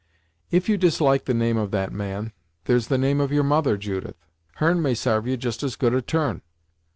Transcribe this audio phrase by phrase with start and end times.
[0.49, 2.31] "If you dislike the name of that man,
[2.65, 4.15] there's the name of your mother, Judith.
[4.55, 6.41] Her'n may sarve you just as good a turn."